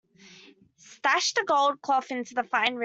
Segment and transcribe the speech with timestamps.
[0.77, 2.79] Slash the gold cloth into fine ribbons.